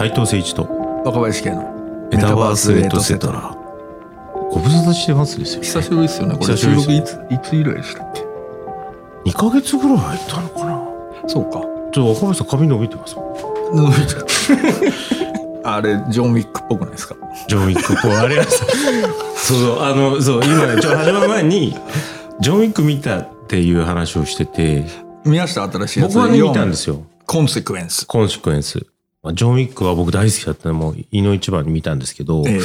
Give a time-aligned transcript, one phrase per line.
[0.00, 0.62] 斉藤誠一と
[1.04, 3.54] 若林家のメタバースエトセトラ
[4.50, 6.56] ご無沙汰してますですよ、ね、久しぶりですよねこれ。
[6.56, 8.22] 収録いついつ以来でしたっけ
[9.30, 11.28] ？2ヶ月ぐらい入ったのかな。
[11.28, 11.60] そうか。
[11.60, 13.14] ちょっと若林さん髪伸びてます？
[13.14, 14.24] 伸びちゃっ
[15.62, 15.68] た。
[15.76, 17.16] あれジョン・ウィックっぽくないですか？
[17.46, 18.64] ジョン・ウィックこうあれがさ
[19.36, 21.76] そうそうあのそう今ねちょっと始まる前に
[22.40, 24.86] ジョン・ウィック見たっていう話をしてて
[25.26, 25.70] 見ました？
[25.70, 26.14] 新しいやつ。
[26.14, 27.02] 僕はね見たんですよ。
[27.26, 28.06] コンセクエンス。
[28.06, 28.86] コンシクエンス
[29.22, 32.60] まあジョン・ウィックは僕大好きだったのもう胃の一番に見たんですけど、ええ。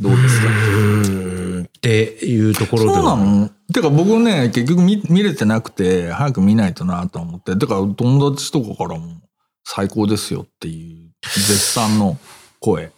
[0.00, 0.48] どうですか？
[0.48, 3.50] っていうところでそうなはの？
[3.72, 7.56] てか僕ね結局見見れてなくて早く見ないとなと思って。
[7.56, 9.20] てか友達とかからも
[9.64, 12.18] 最高ですよっていう絶賛の
[12.58, 12.90] 声。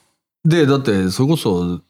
[0.44, 1.80] でだってそれこそ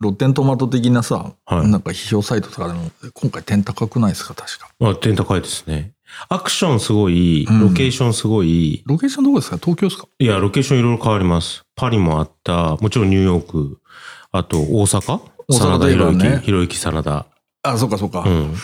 [0.00, 1.68] ロッテントマト的なさ、はい。
[1.68, 4.34] なんか批評サイトとかでも今回点高くないですか？
[4.34, 4.68] 確か。
[4.80, 5.92] まあ、点高いですね。
[6.28, 7.60] アクションすごい、うん。
[7.68, 9.58] ロケーションすごい、ロケーションどこですか？
[9.58, 10.08] 東京ですか？
[10.18, 11.64] いや、ロケーションいろいろ変わります。
[11.74, 13.78] パリもあった、もちろんニューヨーク、
[14.30, 15.20] あと大阪？
[15.48, 17.26] 真田広之、広之真田。
[17.64, 18.48] あそうかそうか、うん。
[18.48, 18.54] もう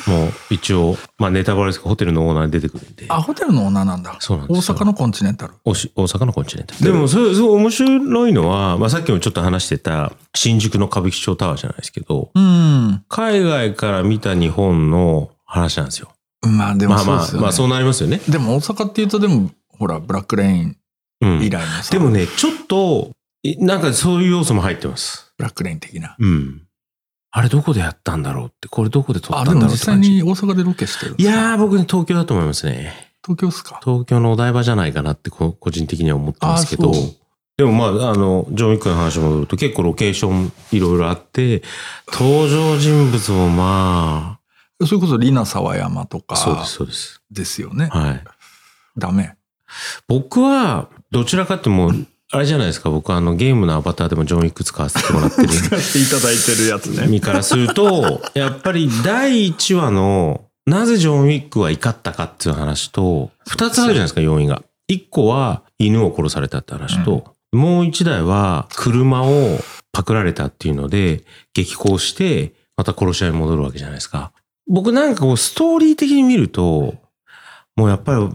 [0.51, 3.07] 一応、まあネタバレですけど、ホテルのオーナーに出てくるんで。
[3.09, 4.17] あホテルのオーナーなんだ。
[4.19, 4.75] そうなんですよ。
[4.75, 5.55] 大阪のコンチネンタル。
[5.65, 6.85] おし大阪のコンチネンタル。
[6.85, 13.05] でも、それ、すごい面白いのは、まあさっきもちょっと話してた、新宿の歌舞伎町タワーじゃないですけど、うん。
[13.09, 16.09] 海外から見た日本の話なんですよ。
[16.43, 18.21] まあでもまあまあ、そうですよね、まあそうなりますよね。
[18.29, 20.77] でも大阪っていうとでもほらブラックレイン
[21.21, 21.43] うん。
[21.43, 23.11] 以来のさ、でもね、ちょっと、
[23.43, 25.33] いなんかそういう要素も入ってます。
[25.37, 26.63] ブラックレイン的なうん。
[27.33, 30.11] あれどこでやったんだろうって、これどこで撮ったあんだろうって感じ。
[30.11, 33.13] に大阪でロケしてるいやー、僕ね、東京だと思いますね。
[33.25, 33.81] 東京っすか？
[33.83, 36.93] 東京のお台場じゃないかなってこ個人的には思ってますけど。
[37.57, 41.65] でもまあ、あの、ジョン・ウィックの話も戻ると結構ロケーションいろいろあって、
[42.13, 44.38] 登場人物もま
[44.87, 47.23] それこそリナ沢山とかあ、そうです、そうです。
[47.31, 48.25] ですよねはい。
[48.97, 49.35] ダメ
[50.07, 55.49] 僕は、どちらかってもう、あれじゃないですか、僕はあのゲームのアバターでもジョン・ウィック使わせてもらってる。
[55.51, 64.63] 使っていただいてるやつ身からすると、やっぱり第1話の、なぜジョン・ウィックは怒ったかっていう話と、二つあるじゃないですか、要因が。
[64.89, 69.59] 一個は犬を殺されたって話と、もう一台は車を
[69.93, 71.25] パクられたっていうので、
[71.55, 74.33] 激高して、また殺し合いに戻るわけじゃないですか。
[74.69, 76.95] 僕なんかこう、ストーリー的に見ると、
[77.75, 78.29] もうやっぱり、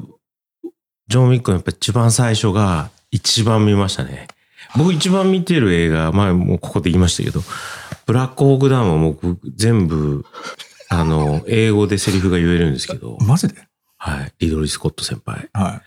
[1.07, 4.27] ジョン・ウィックのやっぱ一番最初が一番見ましたね。
[4.75, 7.41] 僕一番見てる映画、前もうここで言いましたけど、
[8.05, 10.25] ブラックホークダウンは僕全部、
[10.89, 13.55] あの、英語でセリフが言えるんですけど、マジで？
[13.97, 14.33] はい。
[14.39, 15.49] リドリー・スコット先輩。
[15.53, 15.81] はい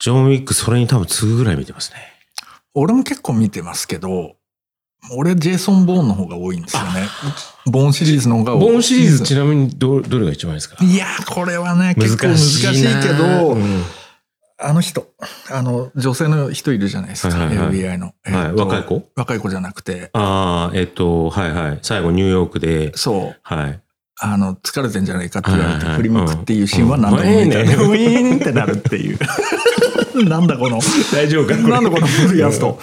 [0.00, 1.98] ジョン・ウィックそれに多分次ぐぐらい見てますね。
[2.74, 4.36] 俺も結構見てますけど
[5.12, 7.06] 俺ジェイソン・ボーンの方が多いんですよね。
[7.66, 8.60] ボーンシリーズの方が多い。
[8.60, 10.82] ボーンシリーズちなみにどどれが一番いいですか？
[10.82, 12.62] いやこれはね結構難難しい
[13.02, 13.82] けど、うん。
[14.56, 15.08] あの人
[15.50, 17.68] あの女性の人いるじゃないですか、はいはいはい。
[17.70, 19.02] FBI の、えはい若い子？
[19.16, 20.10] 若い子じゃなくて。
[20.14, 21.78] ああ、えっと、はいはい。
[21.82, 23.40] 最後ニューヨークで、そう。
[23.42, 23.80] はい。
[24.20, 27.74] あの疲れてんじゃないかって言われて振り向くっていうシーンは何度も見たね。
[27.74, 27.90] うん。
[27.90, 29.18] ウィーンってなるっていう。
[30.28, 30.80] なんだこの、
[31.12, 32.78] 大丈夫かなんだこの古いやつと。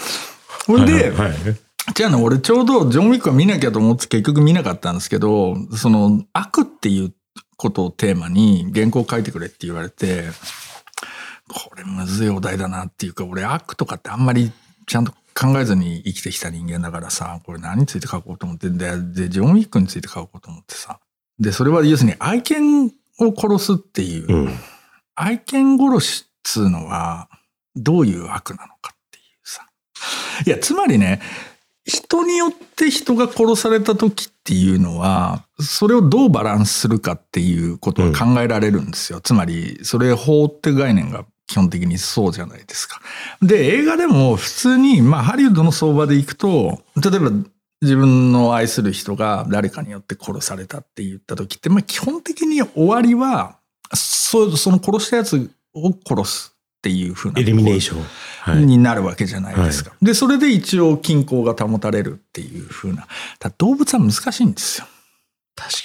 [0.67, 1.33] ほんで、はいはい
[1.93, 7.13] じゃあね、俺ちょうどジョン・ウィックは見なきゃと思って結局見なかったんですけど、その悪っていう
[7.57, 10.23] ことをテーマに原稿を書いてくれって言われて、
[11.47, 14.51] これむずいお題だなっていうか、俺悪とかってあんまり
[14.87, 20.99] ちゃんと考えずに生きてきた人間だからさ、これ何について書こうと思って、で、でジョン・ウィックについて書こうと思ってさ。
[21.39, 22.91] で、それは要するに愛犬を
[23.35, 24.49] 殺すっていう、うん。
[25.15, 27.29] 愛犬殺しっつうのは
[27.75, 29.67] どういう悪なのかっていうさ。
[30.45, 31.21] いや、つまりね、
[31.85, 39.19] 人によって人が殺された時っていうのは、それをどうバランスするかっていうことは考えられるんですよ。
[39.21, 43.01] つまり、それ法って概念が基本的にそうじゃないですか。
[43.41, 47.31] で、映画でも普通に、まあ、ハリウッドの相場でいくと、例えば、
[47.81, 53.57] 自分の愛する人が誰かによって殺されたって言った時って、まあ、基本的に終わりは、
[53.93, 56.50] そその殺したやつを殺す
[56.81, 57.39] っていうふうな。
[57.39, 58.03] エリミネーション。
[58.41, 58.65] はい。
[58.65, 59.91] になるわけじゃないですか。
[60.01, 63.07] で、それで一応均衡が保たれるっていうふうな。
[63.59, 64.87] 動物は難しいんですよ。
[65.55, 65.79] 確か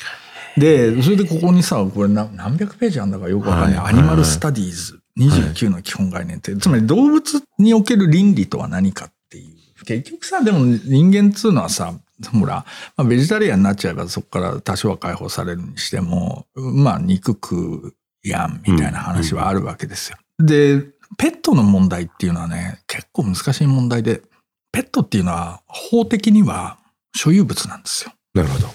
[0.56, 3.78] で、それでここにさ、これ何何百ページあるんだかよくわかんない。
[3.78, 9.84] はいアニマルスタディーズ29の基本概念って、つまり動物における倫理とは何かっていう。
[9.84, 11.92] 結局さ、でも人間っつうのはさ、
[12.32, 12.64] ほら、
[12.96, 20.16] まあ、ベジタリアンになっちゃえばそこから多少は解放されるにしても、まあ肉食うやんみたいな話はあるわけですよ。
[20.38, 20.80] で、
[21.18, 24.22] ペットの問題っていうのはね、結構難しい問題で、
[24.72, 26.78] ペットっていうのは法的には
[27.14, 28.12] 所有物なんですよ。
[28.34, 28.42] に。
[28.42, 28.68] なるほど。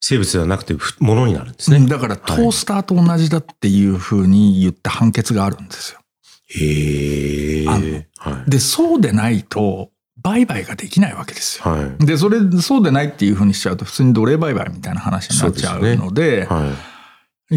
[0.00, 1.86] 生物ではなくて、ふ物になるんですね。
[1.86, 6.00] だからトースターと同じだっていうふうに言った判決があるんですよ。
[6.48, 7.66] へえ。
[7.66, 8.50] はいはい。
[8.50, 9.90] で、そうでないと、
[10.22, 11.70] 売買ができないわけですよ。
[11.70, 12.06] はい。
[12.06, 16.93] で、それ、そうでないっていうふうにしちゃうと、普通に奴隷売買みたいな話になっちゃうので、はい。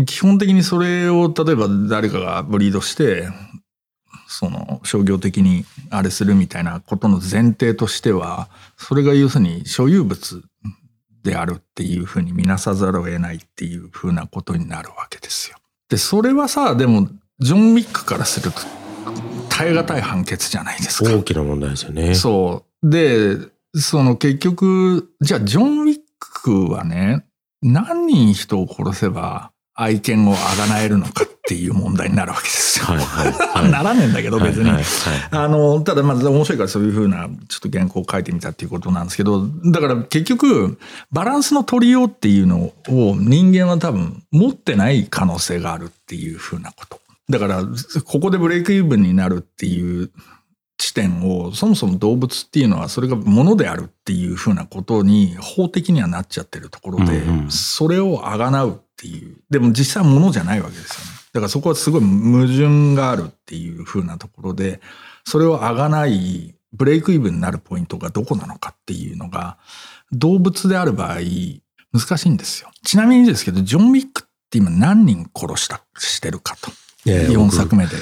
[0.05, 3.29] 基本的にそれを、例えば誰かがブリードして、
[4.27, 10.43] その商業的にあれするみたいなことの前提としては、それが要するに所有物
[11.23, 15.57] であるっていうふうに見なさざるを得ないっていうふうなことになるわけですよ。
[15.89, 17.09] で、それはさ、でも、
[17.39, 18.59] ジョン・ウィックからすると、
[19.49, 21.15] 耐え難い判決じゃないですか。
[21.15, 22.13] 大きな問題ですよね。
[22.15, 22.89] そう。
[22.89, 23.37] で、
[23.73, 27.25] その結局、じゃあジョン・ウィックはね、
[27.61, 32.85] 何人人を殺せば愛犬をあがなえるのかっていう問題になるわけですよ。
[32.87, 33.69] はいはいはい。
[33.71, 34.63] ならねえんだけど、別に。
[34.63, 40.79] はいはいはいあの、ただまず面白いからそういうふうな、ちょっと原稿を書いてみたっていうことなんですけど、だから結局、
[41.11, 46.99] バランスの取りようっていうのを人間は多分持ってない可能性があるっていうふうなこと。
[47.29, 47.63] だから、
[48.03, 50.09] ここでブレイクイーブンになるっていう
[50.77, 59.37] 地点を、そもそも動物っていうのはそれが物であるっていうふうなことに法的にはなっちゃってるところで、うんうんそれをあがなうっていう。
[59.49, 61.11] でも実際は物じゃないわけですよね。
[61.33, 64.81] だからそこはすごい矛盾があるっていうふうなところで、
[65.23, 69.57] それをあがない、ブレイクイーブンになるポイントがどこなのかっていうのが、
[70.11, 71.17] 動物である場合、
[71.93, 72.71] 難しいんですよ。
[72.83, 76.71] ちなみにですけど、ジョン・ウィックって今何人殺した、してるかと。
[77.05, 77.95] いやいや4作目で。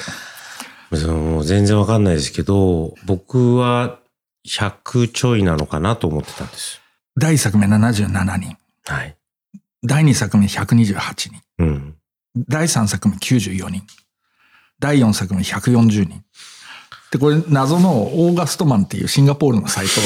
[0.90, 3.98] 僕その全然わかんないですけど、僕は
[4.46, 6.80] 100ちょいなのかなと思ってたんです。
[7.18, 8.56] 第1作目77人。
[8.86, 9.15] はい。
[9.86, 11.40] 第2作目128人。
[11.58, 11.94] うん。
[12.48, 13.82] 第3作目94人。
[14.80, 16.22] 第4作目140人。
[17.12, 19.92] で、これ謎のオーガストマンっていうシンガポールのサイト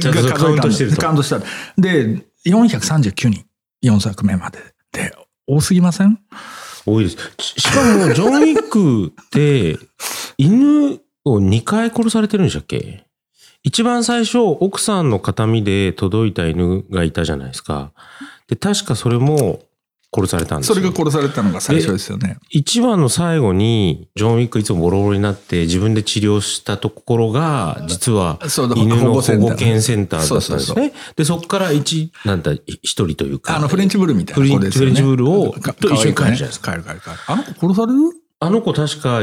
[0.00, 1.40] ちゃんとそれカウントしてるとカウントした。
[1.78, 3.44] で、439人。
[3.82, 4.58] 4作目まで。
[4.92, 5.14] で、
[5.46, 6.18] 多すぎません？
[6.86, 7.16] 多いです。
[7.40, 9.78] ししかも、ジョン・ウィックって、
[10.38, 13.06] 犬を2回殺されてるんでしたっけ？
[13.62, 17.92] 一番最初、奥さんの形見で届いた犬がいたじゃないですか。
[18.48, 19.60] で、確かそれも
[20.12, 20.74] 殺されたんですよ。
[20.74, 22.38] それが殺されたのが最初ですよね。
[22.48, 28.38] 一番の最後に、ジョン・ウィックいつもボロボロになって自分で治療したところが、実は
[28.76, 30.92] 犬の保護センター犬センターだったんですね。
[31.16, 33.56] で、そこから一、なんだ、一人というか。
[33.56, 34.70] あの、フレンチブルみたいなね。
[34.70, 36.72] フレンチブルをかと一緒に帰るじゃないですか。
[36.72, 37.16] 帰る帰る帰る。
[37.26, 37.98] あの子殺される？
[38.40, 39.20] あの子確か、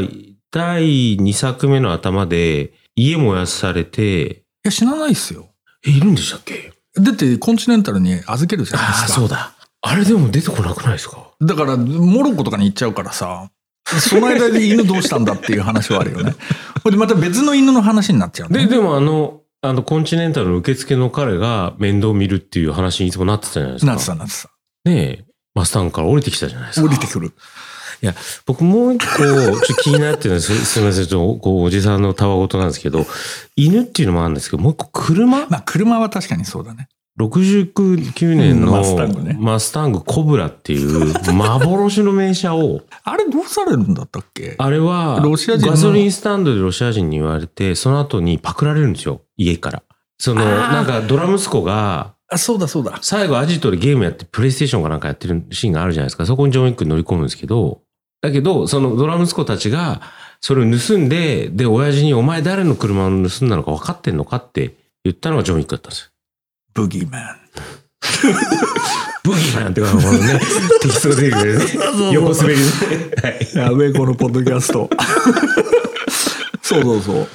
[0.52, 5.48] 第2作目の頭で、家燃やされて、いや、死なないっすよ。
[5.86, 6.74] え、いるんでしたっけ？
[7.00, 9.14] だって、コンチネンタルに預けるじゃないですああ、か。
[9.14, 9.54] そうだ。
[9.82, 11.32] あれでも出てこなくないですか？
[11.40, 13.50] だから、モロッコとかに行っちゃうからさ、
[13.86, 16.34] その間で犬どうしたんだっていう話はあるよね。
[16.84, 18.66] これでまた別の犬の話になっちゃうね。
[18.66, 23.92] で、でもあの、あの、コンチネンタルの受付の彼が面倒見るっていう話にいつもなってたじゃないですか。
[23.92, 24.50] なってたなってた。
[24.90, 26.86] ねえ、マスタンから降りてきたじゃないですか。
[26.88, 27.32] 降りてくる。
[28.46, 30.66] 僕もう一個、ちょっと気になってるんです。
[30.66, 33.06] すみません、ちょっとこうおじさんのたわごとなんですけど、
[33.56, 35.48] 犬っていうのもあるんですけど、もう一個車？
[35.48, 36.88] まあ、車は確かにそうだね。
[37.20, 44.56] 69年のマスタングねマスタングコブラっていう幻の名車を、 あれどうされるんだったっけ？
[44.60, 45.72] あれはロシア人の？
[45.72, 49.84] ガソリンスタンドでロシア人に言われて、その後にパクられるんですよ、家から。
[50.20, 53.00] その、なんかドラ息子が、あ、そうだそうだ。
[53.02, 56.26] 最後アジトでゲームやってプレイステーションかなんかやってるシーンがあるじゃないですか。
[56.26, 57.82] そこにジョン・ウィック乗り込むんですけど、
[58.22, 60.02] だけど、そのドラ息子たちが、
[60.42, 66.10] それを盗んで、で、親父にお前誰の車を盗んだのか分かってんのかって言ったのがジョン・ウィックだったんですよ。
[66.74, 67.38] ブギーマン。
[69.24, 70.40] ブギーマンってか、このね、
[70.82, 71.66] テキストが出てくるね。
[72.14, 73.22] 横滑りで。
[73.22, 73.72] はい。
[73.72, 74.90] やべえ、このポッドキャスト。
[76.62, 77.28] そうそうそう。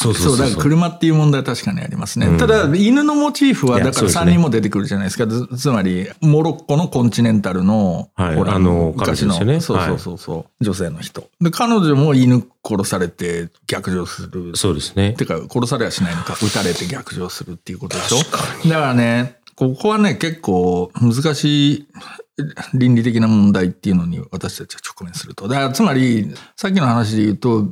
[0.00, 2.26] そうそう、だから車っていう問題は確かにありますね。
[2.26, 5.26] うんただ、犬のモチーフは、だから3そうですね人も出てくるじゃないですか。
[5.26, 11.28] つつまり、モロッコのコンチネンタルの、はいほらあの昔の、ねそうそうそうそう、女性の人。
[11.40, 14.56] で、彼女も犬殺されて逆上する。
[14.56, 15.12] そうですね。
[15.12, 18.18] てか、殺されはしないのか、撃たれて逆上するっていうことでしょ
[18.68, 21.88] だからね、ここはね、結構難しい
[22.72, 25.48] 倫理的な問題っていうのに私たちは直面すると。
[25.48, 27.68] だから、つまり、さっきの話で言うと、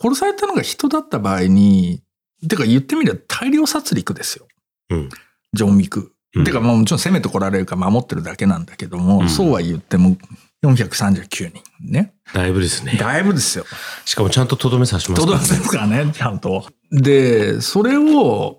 [0.00, 2.02] 殺されたのが人だった場合に、
[2.48, 4.46] てか言ってみれば大量殺戮ですよ。
[4.90, 5.08] うん。
[5.52, 6.12] ジョン・ウィック。
[6.34, 10.16] うんてか、もうもちろん攻めてこられるから守ってるだけなんだけども、うんそうは言っても
[10.62, 12.12] 439人ね。
[12.34, 12.96] だいぶですね。
[12.98, 13.64] だいぶですよ。
[14.04, 16.66] しかもちゃんととどめさしますからね届かせますからね、ちゃんと。
[16.90, 18.58] で、それを、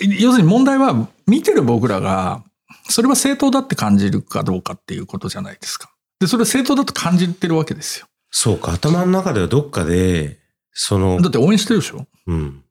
[0.00, 2.42] 要するに問題は、見てる僕らが、
[2.88, 5.90] それは正当だって感じるかどうかっていうことじゃないですか。
[6.20, 8.06] で、それは正当だと感じてるわけですよ。
[8.30, 10.37] そうか、頭の中ではどっかで、
[10.80, 12.06] そのだ、って応援してるでしょ？
[12.28, 12.62] うん。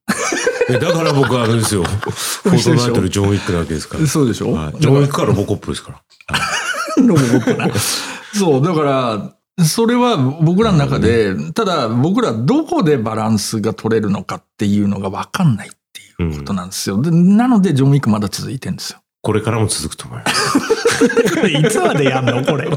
[0.69, 1.83] えだから僕はあれですよ。
[1.83, 4.07] フォートナイトでジョン・ウィックなわけですから。
[4.07, 6.01] そうでしょ、はいジョン・ウィックからロボコップですから。
[7.03, 7.69] ロボコップな。
[8.33, 15.71] そう、だから、それは僕らの中で、ただ僕らどこでバランスが取れるのかっていうのが分かんないっ
[16.17, 17.01] ていうことなんですよ。
[17.01, 18.99] でなので、ジョン・ウィックまだ続いてるんですよ。
[19.27, 21.48] これからも続くと思います。
[21.51, 22.69] いつまでやんのこれ。
[22.69, 22.72] い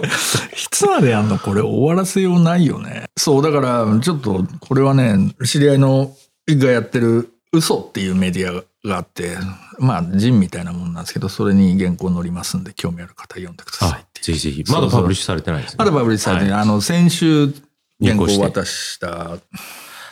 [0.72, 3.04] つまでやんのこれ終わらせようないよね。
[3.16, 6.12] そう、だからちょっとこれはね、知り合いの
[6.48, 9.36] がやってる嘘っていうメディアがあって、
[9.78, 14.20] まあジンみたいなもんなんですけど、それに原稿載りますんで興味ある方読んでくださいあって。
[14.20, 14.64] ぜひぜひ。
[14.72, 15.76] まだパブリッシュされてないですね。
[15.78, 17.54] まだパブリッシュされてね、はいあの、先週
[18.02, 19.38] 原稿を渡した。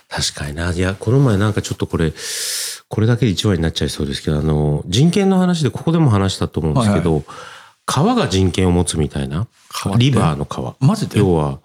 [0.09, 0.73] 確かにな。
[0.73, 2.13] いや、この前なんかちょっとこれ、
[2.89, 7.25] これだけで一話になっちゃいそうですけど、あの、人権の話でここでも話したと思うんですけど、
[7.85, 9.49] 川が人権を持つみたいな？
[9.97, 10.77] リバーの川。
[10.81, 11.19] マジで？
[11.19, 11.61] 要は、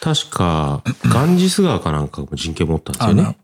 [0.00, 3.38] 確か、ガンジス川かなんかも人権持ったんですよね。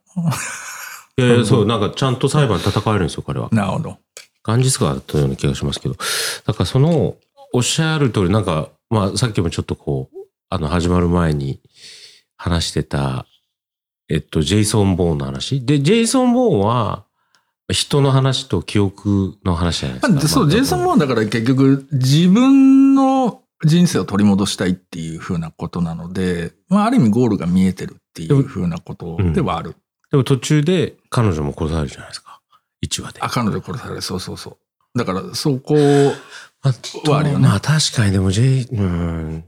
[1.18, 3.48] いやいや、そう、なんかちゃんと裁判戦われるんですよ、彼は。
[3.52, 3.98] なるほど。
[4.42, 5.96] ガンジス川だったような気がしますけど。
[6.46, 7.16] だからその、
[7.52, 10.16] おっしゃる通り、なんか、まあ、さっきもちょっとこう、
[10.48, 11.60] あの、始まる前に
[12.36, 13.26] 話してた、
[14.08, 15.64] えっと、ジェイソン・ボーンの話。
[15.64, 17.04] で、ジェイソン・ボーンは、
[17.70, 20.28] 人の話と記憶の話じゃないですか。
[20.28, 29.76] そう、まあジェイソン・ボーンだから結局自分の人生を取り戻したいっていうふうなことなので、まあ、ある意味ゴールが見えてるっていうふうなことではある。
[30.10, 32.40] でも途中で彼女も殺されるじゃないですか。
[32.86, 33.20] 1話で。
[33.20, 34.00] あ、彼女殺される。
[34.00, 34.50] そうそうそ
[34.94, 34.98] う。
[34.98, 35.74] だからそこ、
[36.62, 39.44] まあ、はあるよねまあ確かにでもジェイ、うん、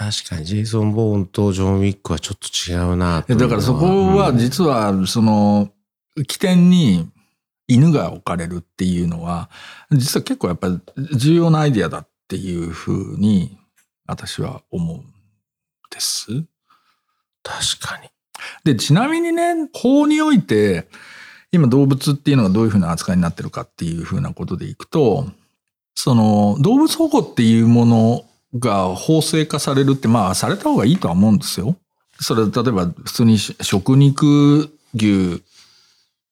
[0.00, 5.68] 確かにジェイソン・ボーンとジョン・ウィックはちょっと違うなだからそこはうん実はその
[6.26, 7.10] 起点に
[7.68, 9.50] 犬が置かれるっていうのは
[9.90, 10.80] 実は結構やっぱり
[11.14, 13.58] 重要なアイディアだっていうふうに
[14.06, 15.00] 私は思うん
[15.90, 16.28] です。
[17.42, 18.08] 確かに。
[18.64, 20.88] でちなみにね法において
[21.52, 25.26] 今動物っていうのがどういうふうな扱いになってるかっていうふうなことでいくと
[25.94, 28.24] その動物保護っていうもの
[28.58, 31.76] が法制化されるってまあされた方がいいとは思うんですよ。
[32.20, 35.42] それ例えば普通に食肉牛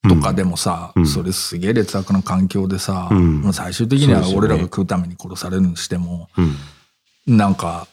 [0.08, 1.06] とかでもさ、うん。
[1.06, 3.40] それすげえ劣悪な環境でさ、うん。
[3.40, 6.28] もう最終的には俺らが食うために殺されるにしても、
[7.26, 7.36] うん。
[7.36, 7.86] なんか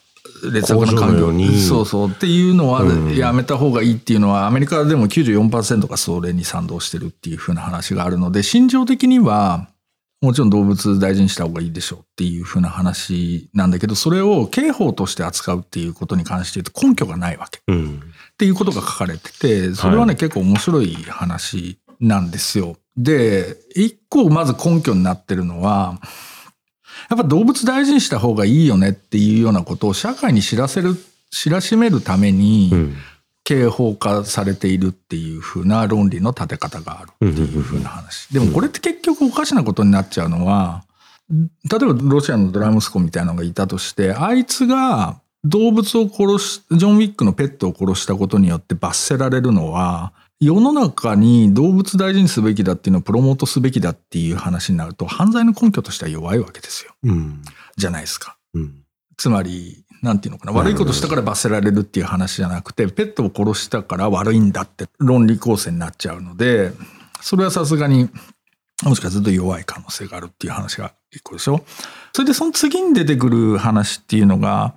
[0.44, 1.58] 劣悪な環境うに。
[1.60, 3.15] そうそうっていうのはうん。
[3.15, 9.70] やめた方がいいっていうのはアメリカでも94%がそれに賛同してるっていう風な話があるので心情的には
[10.22, 18.00] もちろん動物大事にした方がいいでしょうっていう風な話なんだけどそれを刑法として扱うっていうことに関して言うと根拠がないわけうん。
[18.34, 22.78] っていうことが書かれててそれはね、結構面白い話なんですよ。
[22.98, 26.00] で一個まず根拠になってるのは
[27.10, 30.96] やっぱ動物大事にした方がいいよねっていうようなことを社会に知らせる
[31.30, 32.96] 知らしめるためにうん。
[33.46, 38.28] 刑法化されているっていう風な論理の立て方があるっていう風な話。
[38.30, 40.84] でもこれって結局おかしなことになっちゃうのは
[41.30, 56.94] 例えばロシアのドラ息子みたいなのがいたとしてあいつが動物を殺しジョン・ウィックのペットを殺したことによって罰せられるのは世の中に動物大事にすべきだっていうのをプロモートすべきだっていう話になると犯罪の根拠としては弱いわけですよ。
[57.04, 57.42] うん。
[57.78, 58.38] じゃないですか。
[58.54, 58.84] うん。
[59.18, 66.72] つまり、なんていうのかな、悪いことしたから罰せられるっていう話じゃなくて、ペットを殺したから悪いんだって論理構成になっちゃうので、
[67.22, 68.10] それはさすがに、
[68.84, 71.66] もしかすると弱い可能性があるっていう話が一個でしょ。
[72.14, 74.76] それでその次に出てくる話っていうのが、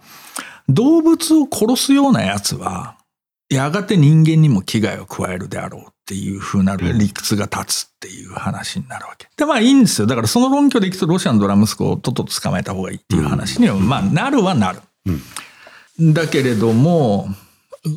[0.69, 2.97] 動物を殺すようなやつは、
[3.51, 9.29] やがて人間にも危害を加えるであろうっていう風な理屈が立つっていう話になるわけ。
[9.37, 10.07] で、まあいいんですよ。
[10.07, 14.81] だからその論拠でいくとロシアのドラ息子をとっとと捕まえた方がいいっていう話には、まあなるはなる。
[16.01, 17.29] だけれども、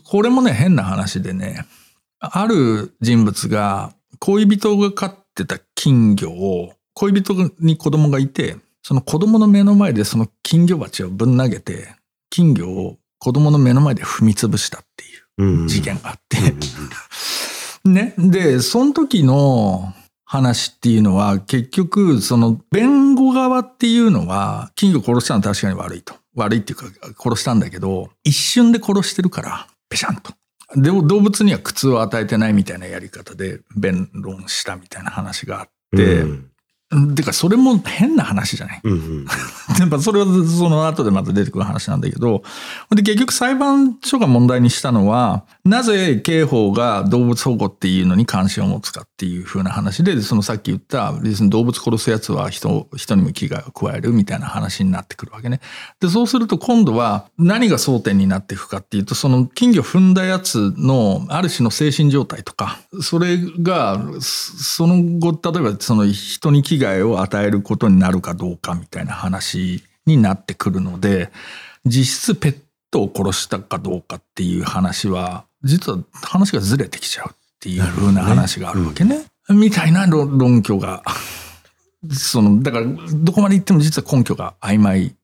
[0.06, 1.66] これもね、変な話でね、
[2.20, 11.96] ある人物が恋人が飼ってた金魚を、恋人に子供がいて、その子供の目の前でその金魚鉢をぶん投げて、
[12.30, 15.68] 金魚を子供の目の前で踏み潰したっていううん。
[15.68, 16.38] 事件があって、
[17.90, 18.14] ね。
[18.18, 19.94] で、その時の
[20.26, 26.16] 話っていうのは、結局、その弁護側っていうのは、金魚殺したのは確かに悪いと。
[26.36, 26.86] 悪いっていうか、
[27.18, 30.34] 殺したんだけど、一瞬で殺してるから、ペシャンと。
[30.76, 36.51] でも動物には苦痛を与えてないみたいなやり方で弁論したみたいな話があって、うん
[37.16, 38.82] てかそれも変な話じゃない？
[38.84, 39.26] うんうん。
[39.80, 42.44] やっぱそれはその後でまた出てくる話なんだけど、
[42.94, 55.62] で結局裁判所が問題にしたのは、なぜ刑法が動物保護っていうのに関心を持つかっていう風な話で、そのさっき言った、別に動物殺すやつは人、人にも危害を加えるみたいな話になってくるわけね。
[56.00, 71.32] で、そうすると今度は何が争点になっていくかっていうと、その金魚踏んだやつのある種の精神状態とか、それが、その後、例えばその人に危害を与えることになるかどうかみたいな話になってくるので、
[71.86, 72.58] 実質ペッ
[72.92, 79.26] 頭を殺したかどうかっていう話は、実は話がずれてきちゃうっていう風な話があるわけね。
[79.50, 81.04] みたいな論論拠が、
[82.12, 85.16] その、だから、どこまで行っても実は根拠が曖昧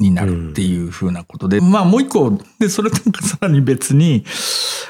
[0.00, 4.24] になるっていうふうなことで、まあもう一個、で、それとかさらに別に、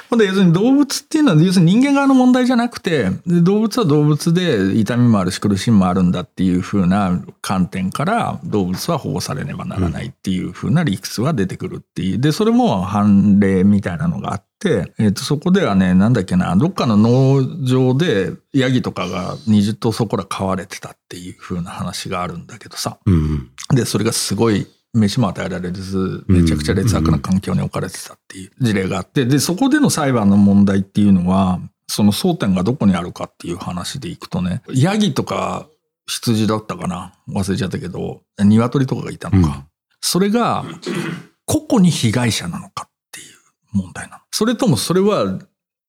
[0.09, 12.19] ほんで要するに動物っていうのは、要するに人間側の問題じゃなくて、動物は動物で痛みもあるし苦しみもあるんだっていうふうな観点から動物は保護されねばならないっていうふうな理屈が出てくるっていう。
[12.19, 22.99] で、それも判例みたいなのがあって、えっ、と、そこではね、なんだっけな、どっかの農場でヤギとかが20頭そこら飼われてたっていうふうな話があるんだけどさ。
[23.05, 23.51] うん。
[23.75, 35.67] で、それがすごい飯も与えられず、めちゃくちゃ劣悪な環境に置かれてたっていう事例があって、で、そこでの裁判の問題っていうのは、その争点がどこにあるかっていう話でいくとね、ヤギとか
[36.07, 39.57] 羊だったかな忘れちゃったけど、鶏とかがいたのか。
[39.57, 39.65] うん
[40.07, 40.67] それが、
[41.47, 43.27] 個々に被害者なのかっていう
[43.73, 44.23] 問題なの。
[44.31, 45.39] それともそれは、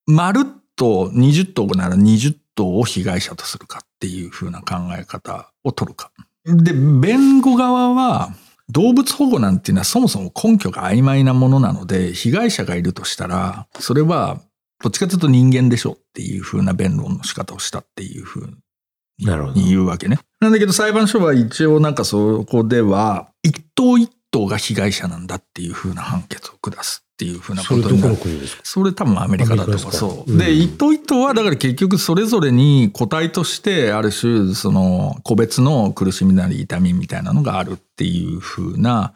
[0.06, 6.12] まるっと20頭なら20頭を被害者とするかっていう風な考え方を取るか。
[6.46, 8.34] で、弁護側は、
[8.70, 14.42] 動物保護なんていうのはそもそも根拠が曖昧なものなので、被害者がいるとしたら、それは、
[14.84, 20.20] どっちかというと人間でしょっていう風な弁論の仕方をしたっていう風に言うわけね。
[20.42, 28.18] なんだけど裁判所は一応なんかそこでは、一頭一頭が被害者なんだっていう風な判決を下すっていう風なそれどことになる。
[28.64, 29.78] それ多分アメリカだとか？
[29.94, 30.32] そう。
[30.32, 39.14] うんで、一頭一頭は、だから結局それぞれに個体として、ある種、その、個別の苦しみなり痛みみたいなのがあるっていう風な、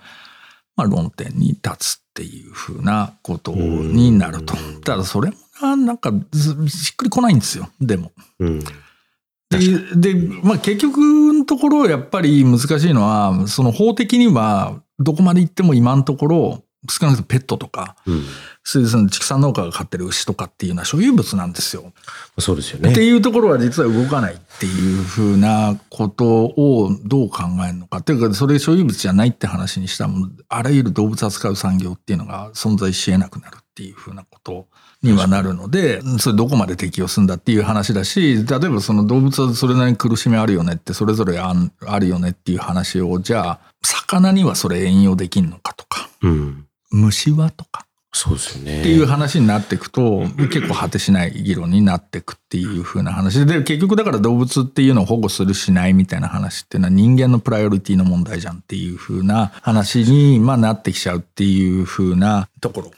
[0.78, 4.82] まあ論点に立つっていう風なことになるとうん。
[4.82, 7.70] ただそれもな、なんかずしっくりこないんですよ。
[7.82, 8.14] でも。
[8.40, 8.60] うん。
[8.60, 11.00] で、で、まあ結局
[11.34, 18.24] のところやっぱり難しいのは、その法的にはどこまで行っても今のところ、少なくともペットとか、うん。
[18.64, 21.92] その畜産農家が飼ってる牛とかっていうのは所有物なんですよ。
[22.38, 23.04] そうですよねって。
[23.04, 27.98] いうところは実は動かないっていうふうなことをどう考えるのか。
[27.98, 30.12] っていうか、それ所有物じゃないって話にしたら
[30.48, 34.68] あらゆる動物扱う産業っていうのが存在し得なくなるっていうふうなこと
[35.02, 41.54] にはなるので、それどこまで適用するんだっていう話だし、例えばその動物はそれなりに苦しみあるよねって、それぞれあ
[42.00, 46.66] るよねっていう話を、じゃあ、魚にはそれ援用できんのかとか、うん。
[46.92, 47.86] 虫はとか。
[48.12, 48.80] そうですよね。
[48.80, 62.92] っていう話になっていくと、結構果てしない議論になっていくっていう風な話で、結局だから動物っていうのを保護するしないみたいな話っていうのは人間のプライオリティの問題じゃんっていう風な話に、まあ、なってきちゃうっていう風なところ。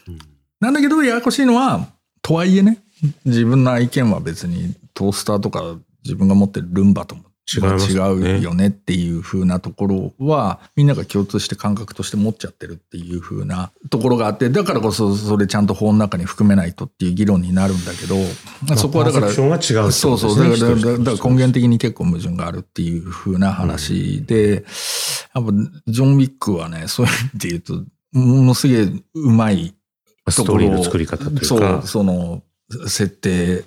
[0.60, 1.88] なんだけど、ややこしいのは、
[2.22, 2.78] とはいえね、
[3.26, 18.16] 自分の愛犬は別にトースターとか自分が持ってるルンバとも違ね違うよねっていう風なところは、みんなが共通して感覚として持っちゃってるっていう風なところがあって、だからこそそれちゃんと法の中に含めないとっていう議論になるんだけど、
[18.76, 20.38] そこはだから、そうそう。
[20.38, 24.64] だから、だから根源的に結構矛盾があるっていう風な話で、
[25.34, 25.52] やっぱ
[25.88, 27.74] ジョン・ウィックはね、そういう意味で言うと、
[28.12, 29.74] ものすげえうまい
[30.28, 31.86] ストーリーの作り方というそかう、。
[31.86, 32.42] その、
[32.86, 33.64] 設定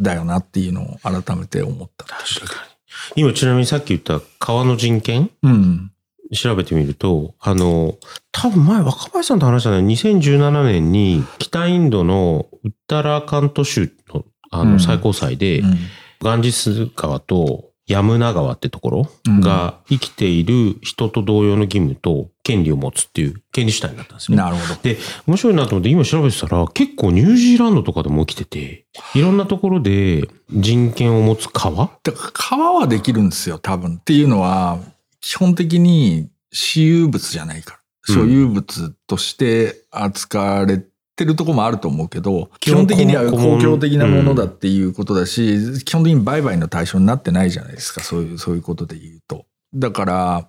[0.00, 2.04] だよなっていうのを改めて思った。
[2.04, 2.75] 確かに。
[3.14, 5.30] 今ちなみにさっき言った川の人権？
[5.42, 5.92] うん。
[6.34, 7.94] 調べてみると、あの、
[8.32, 14.72] 多分前若林さんと話したのは2017年に北インドのウッタラカント州のあうん。
[14.72, 15.76] の最高裁で、うん。
[16.20, 24.36] ガンジス川とヤムナ川ってところうんが生きている人と同様の義務と権利を持つっていう権利主体になったんですね。
[24.36, 24.80] なるほど。
[24.82, 31.90] で、面白いなと思って今調べてたら結構ニュージーランドとかでも起きてて、いろんなところで人権を持つ川？
[32.02, 33.96] だから川はできるんですよ、多分。
[33.96, 34.78] っていうのは、
[35.20, 37.76] 基本的に私有物じゃないから。
[37.78, 40.80] うん所有物として扱われ
[41.16, 49.46] てるところもあると思うけど、基基本本的には公共的なものだっていうことだし、基本的に売買の対象になってないじゃないですか、そういう、そういうことで言うと。
[49.74, 50.48] だから、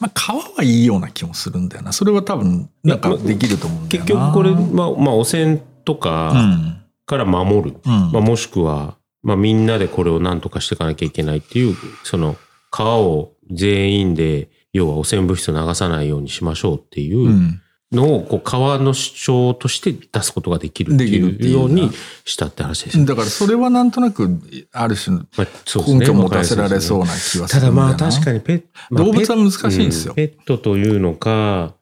[0.00, 1.92] まあ、川はいいような気もするんだよな。
[1.92, 4.06] それは多分、なんかできると思うんだよな。
[4.06, 6.84] 結局これ、まあ、まあ、汚染とうかん。
[7.06, 7.76] から守る。
[7.84, 8.12] うん。
[8.12, 12.36] まあ、もしくは、まあ、みんなでこれを何とかしていかなきゃいけないっていう、その、
[12.70, 21.90] 川を全員で、要は汚染物質を流さないようにしましょうっていううんのを、こう、川の主張として出すことができるってできるっていいうように
[22.24, 23.04] したって話です。
[23.04, 24.40] だからそれはなんとなく、
[24.72, 27.48] ある種、まあ、そうですね根拠を持たせられそうな気はするんだよな。
[27.48, 31.74] ただまあ確かにペット、まあ動物は難しいんですよペット,、うんペットというのか、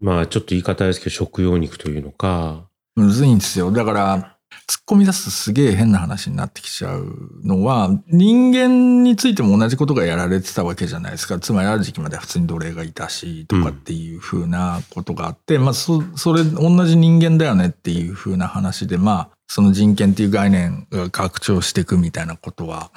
[0.00, 3.70] まあちょっと言い方ですけど食用肉というのか、むずいんですよ。
[3.72, 4.36] だから、
[4.70, 11.40] 突っ込み出すとすげえ変な話になってきちゃうのは、人間についても同じことがやられてたわけじゃないですか。
[11.40, 22.92] つまりある時期までは普通に奴隷がいたし、とかっていう風なことがあって、まあそ、それ同じ人間だよねっていう風な話で、まあ、その人権っていう概念が拡張していくみたいなことは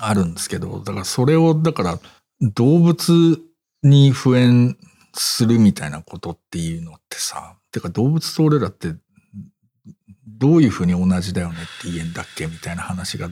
[0.00, 2.00] あるんですけど、だからそれを、だから
[2.40, 3.38] 動物
[3.84, 4.76] に普遍
[5.14, 8.96] するみたいなことっていうのってさ、てか動物と俺らって
[10.42, 13.28] どういうふうに同じだよねって言えんだっけみたいな話が、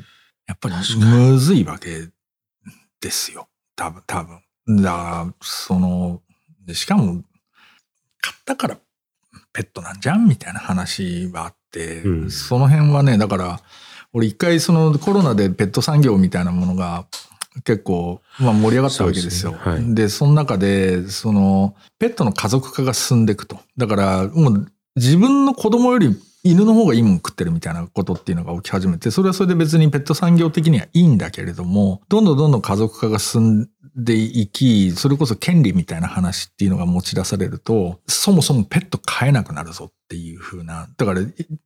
[0.47, 2.07] やっぱりむずいわけ
[3.01, 3.49] ですよ。
[3.75, 4.83] 多分、多分。
[4.83, 6.23] だから、その、
[6.65, 7.25] でしかも、
[8.21, 8.79] 買ったから
[9.53, 13.61] ペットなんじゃんみたいな話はあって、うんその辺はね、だから、
[14.13, 17.07] 俺一回そのコロナでペット産業みたいなものが
[17.65, 19.51] 結構、まあ、盛り上がったわけですよ。
[19.51, 23.59] ですねはいで、その中で、その、ペットの家族化が進んでいくと。
[23.77, 40.89] だから、もう自分の子供より犬の方がいいもん食ってるみたいなことっていうのが起き始めて、それはそれで別にペット産業的にはいいんだけれども、どんどんどんどん家族化が進んでいき、それこそ権利みたいな話っていうのが持ち出されると、そもそもペット飼えなくなるぞっていう風な。
[40.97, 41.21] だから、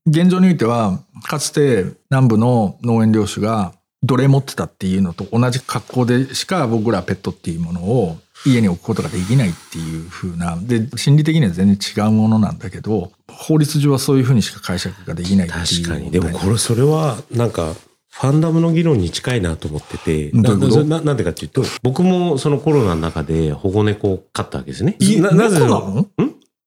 [0.06, 15.48] 現状においては、かつて南部の農園領主が奴隷持ってたっていうのと同じ格好でしか僕らペットっていうものを家に置くことができないっていう風な、で、心理的には全然違うものなんだけど、法律上はそういう風にしか解釈ができない。
[15.48, 16.10] 確かに。
[16.10, 17.74] でもこれ、それは、なんか、
[18.16, 24.96] ファンダムの議論に近いなと思ってて、なんでかっていうと、僕もそのコロナの中で保護猫を飼ったわけですね。
[25.00, 25.58] いななぜ？
[25.58, 26.00] 猫なの？
[26.02, 26.08] ん？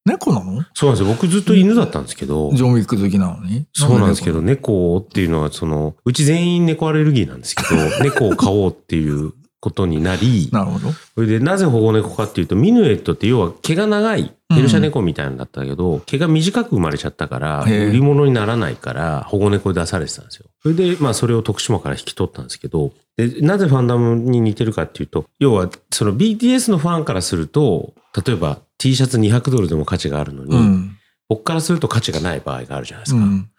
[0.06, 0.65] 猫なの？
[0.73, 1.13] そうなんですよ。
[1.13, 3.65] 僕ずっと犬だったんですけど、ジョンウィック好きなのに？
[3.73, 9.32] そうなんですけど、猫っていうのは、その、うち全員猫アレルギーなんですけど、猫を飼おうっていう
[9.67, 10.91] ことになり、なるほど。
[10.91, 20.45] それでなぜ保護猫かっていうと、ミヌエットって要は毛が長い、ペルシャ猫みたいなんだったけど、毛が短く生まれちゃったから、売り物にならないから、保護猫で出されてたんですよ。
[20.63, 27.93] それで、まあそれを徳島から引き取ったんですけど、で、なぜファンダムに似てるかっていうと、要は、その BTS のファンからすると、
[28.25, 30.97] 例えば T シャツ200ドルでも価値があるのに、うん。
[31.30, 33.21] 僕からすると価値がない場合があるじゃないですか。
[33.21, 33.49] うん。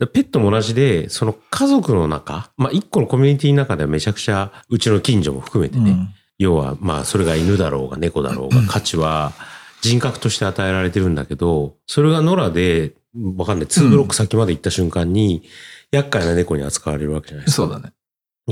[0.00, 6.08] でペットも同じで、その家族の中、まあ一個のコミュニティの中ではめちゃくちゃ、うちの近所も含めてね、うん
[6.38, 9.34] 要はまあそれが犬だろうが猫だろうが価値は
[9.82, 12.94] 人格として与えられてるんだけど、それが野良で、
[13.36, 15.42] わかんない、2ブロック先まで行った瞬間に、
[15.90, 17.66] 厄介な猫に扱われるわけじゃないですか。
[17.66, 17.92] そうだね。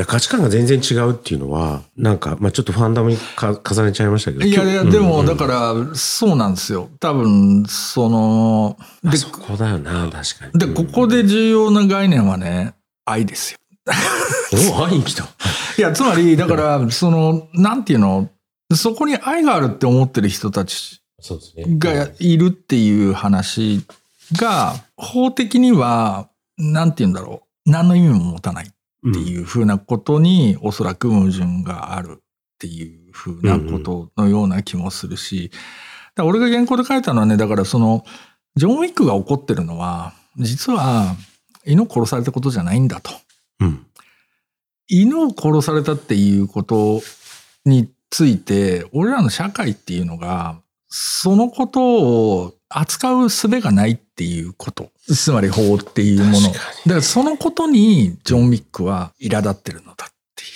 [0.05, 4.45] 価値観が全然違うっていうのは、なんか、まあちょっとファンダムにか重ねちゃいましたけど。
[4.45, 6.91] いやいや、でも、うんだから、そうなんですよ。
[7.01, 10.59] 多分、その、で、あそこだよな、確かに。
[10.59, 13.59] で、ここで重要な概念はね、愛ですよ。
[14.75, 15.25] お、会いに来た。
[15.77, 18.29] いや、つまり、だから、その、なんていうの、
[18.75, 21.01] そこに愛があるって思ってる人たち。
[21.79, 23.85] がいるっていう話
[24.35, 28.71] が、法的には、なんていうんだろう、何の意味も持たない
[29.11, 32.23] っていうふうなことに、おそらく矛盾があるっ
[32.59, 38.05] ていうふうなことのような気もするし、だから俺が原稿で書いたのはね、だからその、
[38.57, 41.15] ジョン・ウィックが怒ってるのは、実は、
[41.65, 43.11] 犬を殺されたことじゃないんだと。
[43.61, 43.87] うん。
[44.89, 47.03] 犬を殺されたっていうこと
[47.65, 51.81] について、俺らの社会っていうのが、そのこと
[52.41, 54.91] を扱う術がないっていうこと。
[55.07, 56.49] つまり法っていうもの。
[56.49, 60.47] だ確かからそのことにジョン・ウィックは苛立ってるのだってい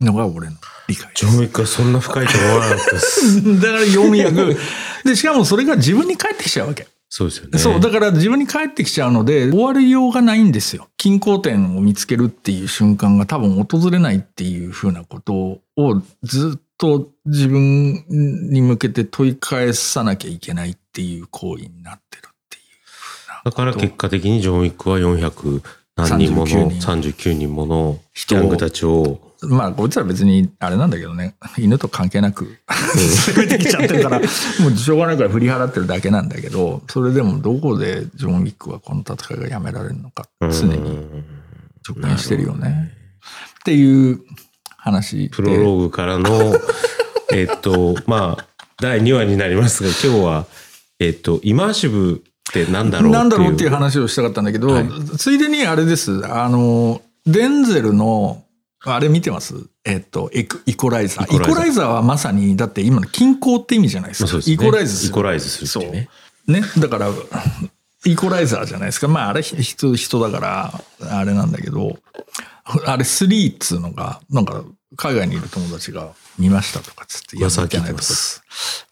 [0.00, 0.56] うのが俺の
[0.88, 1.26] 理解です。
[1.26, 3.42] ジョン・ウィックはそんな深いと思わなかったです。
[3.60, 4.56] だから読み役。
[5.04, 6.86] で、しかもそれが自分に返ってきちゃうわけ。
[7.14, 7.58] そうですよね。
[7.58, 10.88] そう、だから自分に返ってきちゃうので、終わりようがないんですよ。
[10.96, 23.44] 均衡点を見つけるっていう瞬間が多分訪れないっていうふうなことをずっと自分に向けて問い返さなきゃいけないっていう行為になってるっていう。
[23.44, 25.62] だから結果的にジョン・ウィックは400
[25.94, 27.20] 何人もの39人。
[27.20, 29.20] 39人ものギャングたちを。
[29.42, 32.58] まあ、こいつら別にあれなんだけどね、犬と関係なく。
[32.66, 34.26] 攻めてきちゃってるから、も
[34.74, 41.08] うしょうがないから振り払ってるだけなんだけど、それでもどこでジョン・ウィックはこの戦いがやめられるのか、常に。
[41.88, 42.92] 直面してるよね。
[43.60, 44.20] っていう
[44.82, 45.28] 話で。
[45.28, 46.54] プロローグからの
[47.32, 48.46] えっとまあ
[48.80, 50.46] 第2話になりますが今日は
[50.98, 56.26] えっとイマーシブってなんだろうなんだろうっていう話をしたかったんだけど、はいついでにあれです。
[56.26, 58.42] あの、デンゼルの、
[58.84, 59.54] あれ見てます？
[59.84, 61.32] えっと、イコイコライザー。
[61.32, 64.28] イイコライザーはまさに、だって今の均衡って意味じゃないですか。
[64.28, 65.10] すねイコライズする。
[65.10, 66.08] イコライズするね。
[66.48, 66.62] ね。
[66.78, 67.10] だから、
[68.04, 69.06] イコライザーじゃないですか。
[69.06, 70.40] まあ、あれ人、人だか
[71.00, 71.96] ら、あれなんだけど、
[72.86, 74.64] あれ3っつうのが、なんか、
[74.96, 78.40] 海外にいる友達が見ましたとかつって、いや、見てないとか聞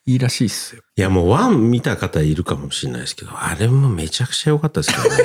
[0.07, 0.83] いいいらしいっすよ。
[0.97, 5.25] いやもうワン見た方いるかもしれないですけどあれもめちゃくちゃ良かったですけどね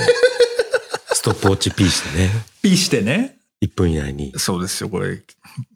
[1.13, 2.29] ストップウォッチ P してね。
[2.62, 3.38] ピーしてね。
[3.63, 4.34] 1分以内に。
[4.38, 5.23] そうですよ、これ、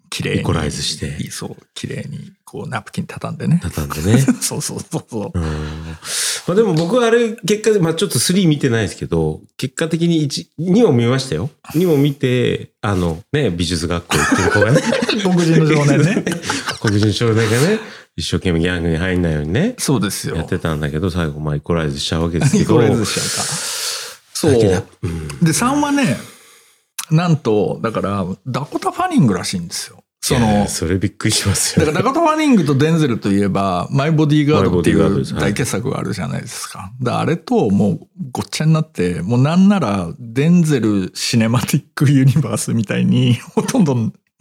[0.10, 0.42] 綺麗に。
[0.42, 3.60] イコライズしてそう、綺麗に、こう、ナプキン畳んでね。
[3.62, 4.22] 畳んでね。
[4.42, 5.40] そうそうそうそう。
[5.40, 5.44] うん。
[5.44, 11.50] まあでも僕はあれ、結果で、まあちょっと3見てないですけど、結果的に1、2も見ましたよ。
[11.74, 14.82] 2も見て、あの、ね、美術学校行ってる子がね、
[15.22, 16.26] 黒人の少年ね。
[16.82, 17.80] 黒人少年がね、
[18.16, 20.36] 一生懸命ギャングに入んないようにね、そうですよ。
[20.36, 22.64] やってたんだけど、最後まあイコライズしちゃうわけですけど。
[22.64, 23.44] イコライズしちゃうか。
[24.34, 24.54] そう。
[25.04, 26.18] うん3はね、
[27.12, 29.99] なんと、だから、ダコタ・ファニングらしいんですよ。
[30.36, 31.86] その、それびっくりしますよ。
[31.86, 36.92] だからダコタ・ファニングとデンゼルといえば、マイ・ボディーガードっていうはい大傑作があるじゃないですか。
[37.06, 38.00] あれともう
[38.32, 43.96] ごっちゃになって、もうなんならデンゼル・シネマティック・ユニバースみたいに ほとんど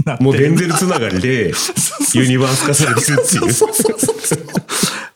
[0.04, 1.52] なってもうデンゼルつながりで、
[2.14, 3.52] ユニバース化されてるっていう。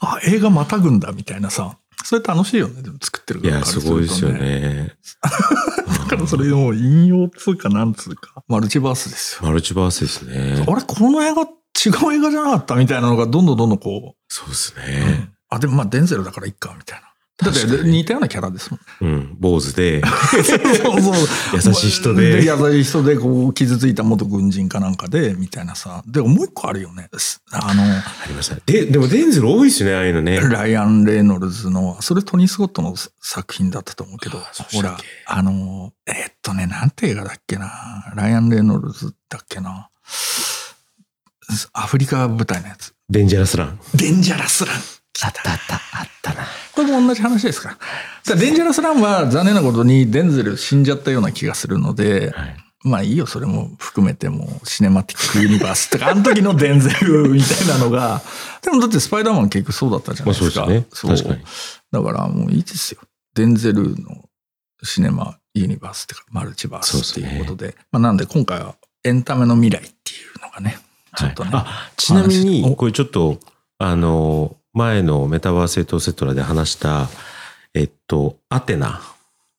[0.01, 1.77] あ、映画またぐんだみたいなさ。
[2.05, 2.83] それ楽しいよね。
[2.83, 4.95] でも作ってるいや、すごいですよね。
[6.17, 8.43] からそれもう引用つうかなんつうか。
[8.49, 9.49] マルチバースですよ。
[9.49, 10.65] マルチバースですね。
[10.67, 14.81] あれ、この映画違う映画じゃなかったみたいなのがどんどんどんどんこそうですう。
[14.81, 15.31] ね。
[15.49, 17.12] あ、でもまあデンゼルだからいっか、みたいな。
[17.39, 18.81] だって似たようなキャラですもん。
[19.01, 21.15] うん、坊主で、そうそう。
[21.55, 26.03] 優しい人で優しい人で、こう、傷ついた元軍人かなんかで、みたいなさ。
[26.07, 27.09] でももう一個あるよね。
[27.51, 28.57] あの、ありました。
[28.65, 30.41] で、でもデンゼル多いですね、ああいうのね。
[30.41, 34.39] ライアン・レイノルズの、それトニー・スコットの作品だったと思うけど
[34.73, 38.13] ほらあの、えーっとね、なんて映画だっけな。
[38.15, 39.89] ライアン・レイノルズだっけな。
[41.73, 42.95] アフリカ舞台のやつ。
[43.09, 43.81] デンジャラスラン。
[43.95, 44.77] デンジャラスラン。
[45.25, 46.47] あったあった、あったな。
[46.75, 47.71] これも同じ話ですか？
[47.71, 47.75] ら。
[48.25, 52.57] さあデンジャラスランは残念なことにデンゼル死んじゃったような気がするので、はい。
[52.85, 58.21] まあいいよ、それも含めてもうシネマティックユニバースとか、あの時のデンゼルみたいなのが、
[58.63, 60.41] でもだってスパイダーマン結局そうだったじゃなまあい
[60.81, 61.29] でそうですすか。
[61.29, 61.29] ね。
[61.29, 61.45] 確かに。
[61.93, 63.01] だからもういいですよ。
[63.35, 64.25] デンゼルの
[64.83, 67.77] シネマユニバースっていうか、マルチバースっていうことで。
[67.93, 69.93] まあなんで今回はエンタメの未来ってい
[70.37, 70.79] うのがね、
[71.17, 71.51] ちょっとね。
[71.53, 73.39] はいあ、ちなみ話に、おこれちょっと、
[73.79, 77.09] あの、前のメタバースエトセトラで話した、
[77.75, 79.03] えっと、アテナ。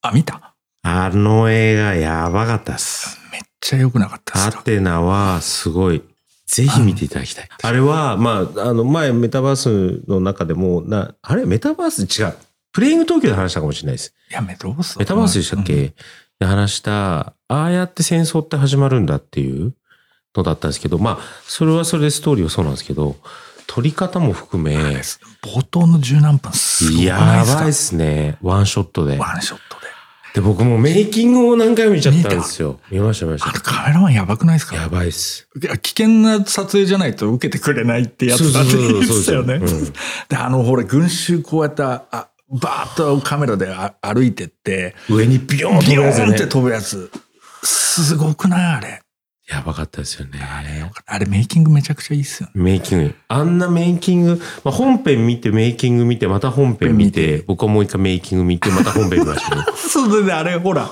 [0.01, 3.19] あ、見たあの映画やばかったっす。
[3.31, 6.01] めっちゃ良くなかったアですかテナはすごい、
[6.47, 7.49] ぜひ見ていただきたい。
[7.61, 11.45] あれは、まあ、あの、前メタバースの中でも、な、あれ？
[11.45, 12.33] メタバース違う。
[12.71, 14.15] プレイング東京で話したかもしれないです。
[14.31, 15.93] いや、メタバースメタバースでしたっけ、うん
[16.39, 19.75] で話した、ああやって戦争って始まるんだっていう
[20.35, 23.15] のだったんですけど、まあ、それはそれでストーリーはそうなんですけど、
[23.73, 24.77] 撮り方も含め、
[25.41, 27.15] 冒頭の十何分すごいですか？
[27.15, 28.37] やばいっすね。
[28.43, 29.17] ワンショットで。
[29.17, 29.87] ワンショットで。
[30.35, 32.79] で、僕もメイキングを何回も見ちゃったんですよ。
[32.91, 34.75] 見ました見ましあのカメラマンやばくないですか？
[34.75, 34.81] た。
[34.83, 35.47] やばいっす。
[35.59, 39.57] いや危険な撮影じゃないと受けてくれないってやつだって言ってたよね。
[39.57, 39.93] そうそうそうそう
[40.29, 42.05] で、あの、ほら、群衆こうやって、あ、
[42.51, 47.09] バーッとカメラであ歩いてって、上にビヨーンとビヨーンって飛ぶやつ。
[47.63, 49.02] すごくないあれ。
[49.53, 50.39] やばかったですよね。
[51.05, 52.53] あれメイキングめちゃくちゃいいっすよね。
[52.55, 53.15] メイキング。
[53.27, 59.63] あんなメイキング、まあ、本編見て、メイキング見て、また本編見見て、僕はもう一回メイキング見て、また本編見ましたね。
[59.77, 60.89] そうで、あれ、ほら、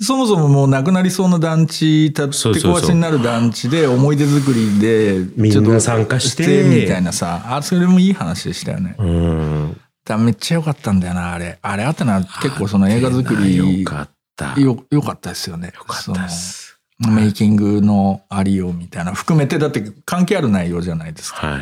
[0.00, 8.94] そもそももうなくなりそうな団地、たって壊しになる団地で思い出作りで、みんな参加してみたいなさ、あ、それもいい話でしたよね。
[8.98, 9.80] うん。
[10.04, 11.58] だめっちゃ良かったんだよな、あれ。
[11.62, 14.54] あれあってな、結構その映画作り、よかった。
[14.60, 15.72] よ、良かったですよね。
[15.74, 16.65] よかったです。
[16.98, 21.46] メイキングのありようみたいな、含めて、だって関係ある内容じゃないですか。
[21.46, 21.60] はい。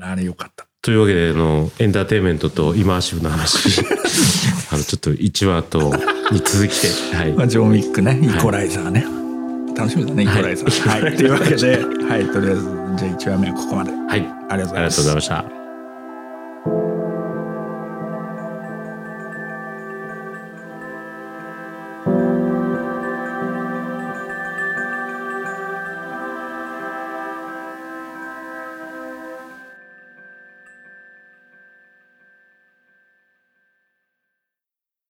[0.00, 0.66] あれ良かった。
[0.82, 3.80] というわけで、あの、エンターテインメントとイマーシブの話、
[4.72, 5.92] あの、ちょっと1話と、
[6.32, 7.32] に続きて、はい。
[7.32, 9.04] まあ、ジョン・ウィックね、イコライザーね。
[9.76, 11.02] 楽しみだね、イコライザー。
[11.04, 11.16] はい。
[11.16, 12.62] というわけで、はい、とりあえず、
[12.96, 13.90] じゃあ1話目はここまで。
[13.90, 14.00] はい。
[14.08, 15.65] ありがとうございますありがとうございました。